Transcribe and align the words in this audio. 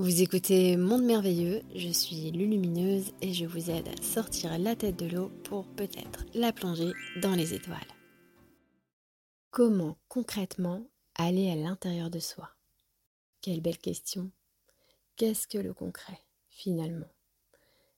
Vous 0.00 0.22
écoutez 0.22 0.78
Monde 0.78 1.04
Merveilleux, 1.04 1.60
je 1.74 1.90
suis 1.90 2.30
Lulumineuse 2.30 3.12
et 3.20 3.34
je 3.34 3.44
vous 3.44 3.70
aide 3.70 3.86
à 3.86 4.02
sortir 4.02 4.58
la 4.58 4.74
tête 4.74 4.96
de 4.96 5.04
l'eau 5.04 5.28
pour 5.44 5.66
peut-être 5.74 6.24
la 6.32 6.54
plonger 6.54 6.92
dans 7.20 7.34
les 7.34 7.52
étoiles. 7.52 7.76
Comment 9.50 9.98
concrètement 10.08 10.86
aller 11.16 11.50
à 11.50 11.54
l'intérieur 11.54 12.08
de 12.08 12.18
soi? 12.18 12.48
Quelle 13.42 13.60
belle 13.60 13.76
question. 13.76 14.30
Qu'est-ce 15.16 15.46
que 15.46 15.58
le 15.58 15.74
concret 15.74 16.18
finalement? 16.48 17.10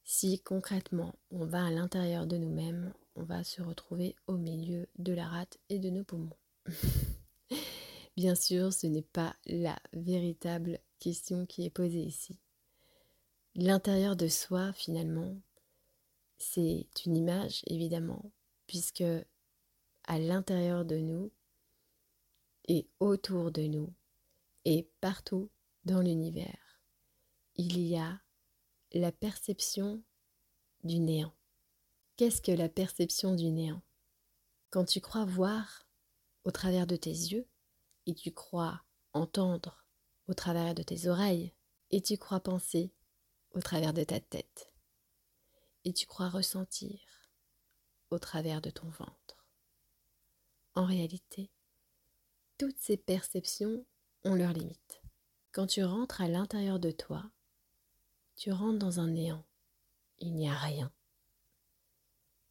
Si 0.03 0.41
concrètement 0.41 1.15
on 1.31 1.47
va 1.47 1.67
à 1.67 1.71
l'intérieur 1.71 2.27
de 2.27 2.37
nous-mêmes, 2.37 2.93
on 3.15 3.23
va 3.23 3.45
se 3.45 3.63
retrouver 3.63 4.17
au 4.27 4.39
milieu 4.39 4.89
de 4.99 5.13
la 5.13 5.29
rate 5.29 5.59
et 5.69 5.79
de 5.79 5.89
nos 5.89 6.03
poumons. 6.03 6.37
Bien 8.17 8.35
sûr, 8.35 8.73
ce 8.73 8.89
n'est 8.89 9.03
pas 9.03 9.37
la 9.47 9.79
véritable 9.93 10.81
question 11.03 11.47
qui 11.47 11.65
est 11.65 11.71
posée 11.71 12.05
ici. 12.05 12.39
L'intérieur 13.57 14.15
de 14.15 14.29
soi, 14.29 14.73
finalement, 14.73 15.37
c'est 16.39 16.87
une 17.05 17.17
image, 17.17 17.63
évidemment, 17.67 18.31
puisque 18.69 19.03
à 20.05 20.19
l'intérieur 20.19 20.85
de 20.85 20.99
nous 20.99 21.33
et 22.69 22.89
autour 23.01 23.51
de 23.51 23.63
nous 23.63 23.93
et 24.65 24.89
partout 25.01 25.51
dans 25.85 26.01
l'univers, 26.01 26.81
il 27.57 27.81
y 27.81 27.97
a 27.97 28.21
la 28.93 29.11
perception 29.11 30.03
du 30.85 31.01
néant. 31.01 31.35
Qu'est-ce 32.17 32.41
que 32.41 32.53
la 32.53 32.69
perception 32.69 33.35
du 33.35 33.51
néant? 33.51 33.83
Quand 34.71 34.85
tu 34.85 35.01
crois 35.01 35.25
voir 35.25 35.89
au 36.45 36.53
travers 36.53 36.87
de 36.87 36.95
tes 36.95 37.11
yeux 37.11 37.49
et 38.07 38.15
tu 38.15 38.31
crois 38.31 38.85
entendre 39.13 39.82
au 40.33 40.35
travers 40.35 40.75
de 40.75 40.83
tes 40.83 41.09
oreilles, 41.09 41.53
et 41.91 42.01
tu 42.01 42.17
crois 42.17 42.41
penser 42.41 42.91
au 43.51 43.61
travers 43.61 43.93
de 43.93 44.03
ta 44.03 44.19
tête, 44.19 44.73
et 45.85 45.93
tu 45.93 46.07
crois 46.07 46.31
ressentir 46.31 46.99
au 48.09 48.19
travers 48.19 48.63
de 48.63 48.71
ton 48.71 48.89
ventre. 48.89 49.47
En 50.75 50.87
réalité, 50.87 51.51
toutes 52.57 52.79
ces 52.79 52.97
perceptions 52.97 53.85
ont 54.25 54.35
leurs 54.35 54.55
limites. 54.55 55.03
Quand 55.51 55.67
tu 55.67 55.85
rentres 55.85 56.23
à 56.23 56.29
l'intérieur 56.29 56.81
de 56.81 56.93
toi, 56.93 57.31
tu 58.37 58.53
rentres 58.53 58.79
dans 58.79 59.01
un 59.01 59.09
néant. 59.09 59.45
Il 60.19 60.33
n'y 60.35 60.49
a 60.49 60.55
rien. 60.55 60.91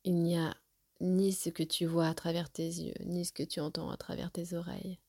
Il 0.03 0.21
n'y 0.21 0.37
a 0.37 0.55
ni 0.99 1.33
ce 1.33 1.49
que 1.49 1.63
tu 1.63 1.87
vois 1.87 2.09
à 2.09 2.13
travers 2.13 2.51
tes 2.51 2.67
yeux, 2.67 2.93
ni 3.05 3.25
ce 3.25 3.33
que 3.33 3.41
tu 3.41 3.59
entends 3.59 3.89
à 3.89 3.97
travers 3.97 4.31
tes 4.31 4.53
oreilles, 4.53 4.99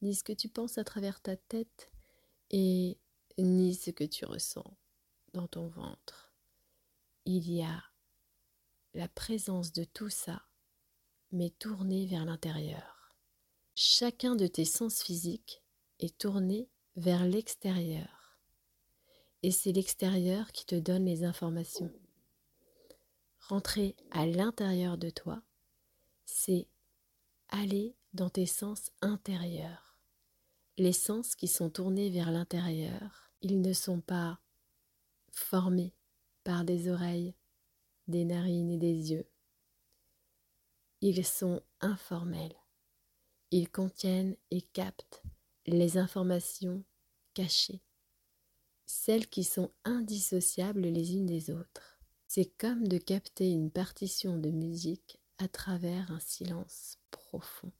ni 0.00 0.14
ce 0.14 0.24
que 0.24 0.32
tu 0.32 0.48
penses 0.48 0.78
à 0.78 0.84
travers 0.84 1.20
ta 1.20 1.36
tête, 1.36 1.92
et 2.52 2.98
ni 3.38 3.74
ce 3.74 3.90
que 3.90 4.04
tu 4.04 4.24
ressens 4.24 4.76
dans 5.32 5.48
ton 5.48 5.68
ventre. 5.68 6.32
Il 7.24 7.50
y 7.50 7.62
a 7.62 7.82
la 8.94 9.08
présence 9.08 9.72
de 9.72 9.84
tout 9.84 10.10
ça, 10.10 10.42
mais 11.30 11.50
tourné 11.50 12.06
vers 12.06 12.24
l'intérieur. 12.24 13.16
Chacun 13.74 14.36
de 14.36 14.46
tes 14.46 14.66
sens 14.66 15.02
physiques 15.02 15.62
est 15.98 16.18
tourné 16.18 16.68
vers 16.96 17.24
l'extérieur. 17.24 18.38
Et 19.42 19.50
c'est 19.50 19.72
l'extérieur 19.72 20.52
qui 20.52 20.66
te 20.66 20.74
donne 20.74 21.06
les 21.06 21.24
informations. 21.24 21.90
Rentrer 23.40 23.96
à 24.10 24.26
l'intérieur 24.26 24.98
de 24.98 25.10
toi, 25.10 25.42
c'est 26.26 26.68
aller 27.48 27.96
dans 28.12 28.30
tes 28.30 28.46
sens 28.46 28.90
intérieurs 29.00 29.91
les 30.78 30.92
sens 30.92 31.34
qui 31.34 31.48
sont 31.48 31.70
tournés 31.70 32.10
vers 32.10 32.30
l'intérieur, 32.30 33.32
ils 33.42 33.60
ne 33.60 33.72
sont 33.72 34.00
pas 34.00 34.40
formés 35.30 35.94
par 36.44 36.64
des 36.64 36.88
oreilles, 36.88 37.34
des 38.08 38.24
narines 38.24 38.70
et 38.70 38.78
des 38.78 39.12
yeux. 39.12 39.28
Ils 41.00 41.24
sont 41.24 41.62
informels. 41.80 42.56
Ils 43.50 43.70
contiennent 43.70 44.36
et 44.50 44.62
captent 44.62 45.22
les 45.66 45.98
informations 45.98 46.84
cachées, 47.34 47.82
celles 48.86 49.28
qui 49.28 49.44
sont 49.44 49.72
indissociables 49.84 50.80
les 50.80 51.14
unes 51.14 51.26
des 51.26 51.50
autres. 51.50 52.00
C'est 52.28 52.56
comme 52.56 52.88
de 52.88 52.98
capter 52.98 53.50
une 53.50 53.70
partition 53.70 54.38
de 54.38 54.50
musique 54.50 55.20
à 55.38 55.48
travers 55.48 56.10
un 56.10 56.20
silence 56.20 56.98
profond. 57.10 57.72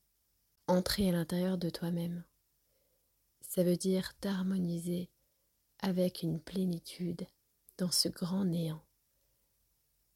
Entrer 0.66 1.08
à 1.08 1.12
l'intérieur 1.12 1.58
de 1.58 1.70
toi-même 1.70 2.24
ça 3.54 3.62
veut 3.62 3.76
dire 3.76 4.14
t'harmoniser 4.18 5.10
avec 5.80 6.22
une 6.22 6.40
plénitude 6.40 7.26
dans 7.76 7.90
ce 7.90 8.08
grand 8.08 8.46
néant. 8.46 8.82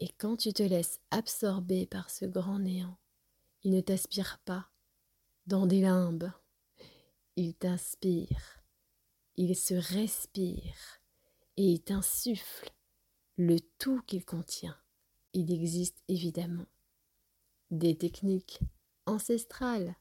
Et 0.01 0.09
quand 0.09 0.39
tu 0.39 0.55
te 0.55 0.63
laisses 0.63 1.01
absorber 1.11 1.85
par 1.85 2.09
ce 2.09 2.25
grand 2.25 2.59
néant, 2.59 2.97
il 3.63 3.73
ne 3.73 3.83
t'aspire 3.83 4.39
pas 4.47 4.71
dans 5.47 5.67
des 5.67 5.83
limbes, 5.83 6.33
il 7.37 7.53
t'inspire, 7.53 8.63
il 9.37 9.55
se 9.55 9.75
respire 9.75 11.03
et 11.59 11.73
il 11.73 11.83
t'insuffle 11.83 12.73
le 13.37 13.59
tout 13.79 14.01
qu'il 14.07 14.25
contient. 14.25 14.79
Il 15.35 15.53
existe 15.53 16.03
évidemment 16.09 16.69
des 17.71 17.99
techniques 17.99 18.61
ancestrales 19.05 19.95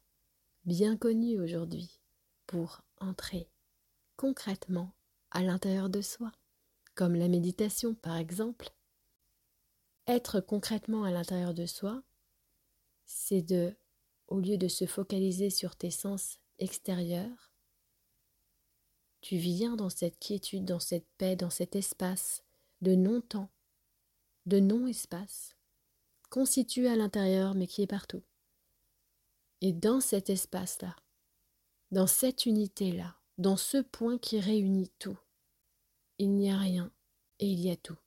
bien 0.63 0.95
connues 0.95 1.37
aujourd'hui 1.37 1.99
pour 2.47 2.84
entrer 3.05 3.49
concrètement 4.17 4.93
à 5.31 5.41
l'intérieur 5.41 5.89
de 5.89 6.01
soi, 6.01 6.31
comme 6.93 7.15
la 7.15 7.27
méditation 7.27 7.93
par 7.95 8.17
exemple. 8.17 8.69
Être 10.07 10.39
concrètement 10.39 11.03
à 11.03 11.11
l'intérieur 11.11 11.53
de 11.53 11.65
soi, 11.65 12.03
c'est 13.05 13.41
de, 13.41 13.75
au 14.27 14.39
lieu 14.39 14.57
de 14.57 14.67
se 14.67 14.85
focaliser 14.85 15.49
sur 15.49 15.75
tes 15.75 15.91
sens 15.91 16.39
extérieurs, 16.59 17.51
tu 19.21 19.37
viens 19.37 19.75
dans 19.75 19.89
cette 19.89 20.19
quiétude, 20.19 20.65
dans 20.65 20.79
cette 20.79 21.07
paix, 21.17 21.35
dans 21.35 21.49
cet 21.49 21.75
espace 21.75 22.43
de 22.81 22.93
non-temps, 22.93 23.49
de 24.45 24.59
non-espace, 24.59 25.55
constitué 26.29 26.87
à 26.87 26.95
l'intérieur 26.95 27.55
mais 27.55 27.65
qui 27.65 27.81
est 27.81 27.87
partout. 27.87 28.21
Et 29.61 29.73
dans 29.73 29.99
cet 29.99 30.29
espace-là, 30.29 30.95
dans 31.91 32.07
cette 32.07 32.45
unité-là, 32.45 33.15
dans 33.37 33.57
ce 33.57 33.77
point 33.77 34.17
qui 34.17 34.39
réunit 34.39 34.91
tout. 34.99 35.17
Il 36.17 36.35
n'y 36.35 36.51
a 36.51 36.57
rien 36.57 36.91
et 37.39 37.47
il 37.47 37.59
y 37.59 37.69
a 37.69 37.75
tout. 37.75 37.97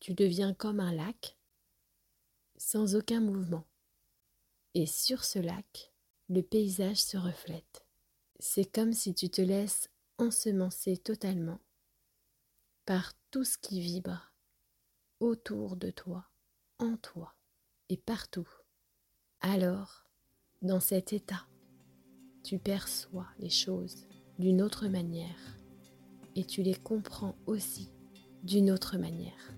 Tu 0.00 0.14
deviens 0.14 0.52
comme 0.52 0.80
un 0.80 0.92
lac, 0.92 1.36
sans 2.56 2.96
aucun 2.96 3.20
mouvement. 3.20 3.64
Et 4.74 4.86
sur 4.86 5.24
ce 5.24 5.38
lac, 5.38 5.92
le 6.28 6.42
paysage 6.42 6.96
se 6.96 7.16
reflète. 7.16 7.84
C'est 8.38 8.64
comme 8.64 8.92
si 8.92 9.14
tu 9.14 9.30
te 9.30 9.40
laisses 9.42 9.88
ensemencer 10.18 10.96
totalement 10.96 11.60
par 12.84 13.12
tout 13.30 13.44
ce 13.44 13.58
qui 13.58 13.80
vibre 13.80 14.32
autour 15.20 15.76
de 15.76 15.90
toi, 15.90 16.28
en 16.78 16.96
toi 16.96 17.34
et 17.88 17.96
partout. 17.96 18.48
Alors, 19.40 20.04
dans 20.62 20.80
cet 20.80 21.12
état, 21.12 21.46
tu 22.42 22.58
perçois 22.58 23.28
les 23.38 23.50
choses 23.50 24.06
d'une 24.38 24.62
autre 24.62 24.88
manière 24.88 25.56
et 26.34 26.44
tu 26.44 26.62
les 26.62 26.74
comprends 26.74 27.36
aussi 27.46 27.90
d'une 28.42 28.70
autre 28.70 28.96
manière. 28.98 29.54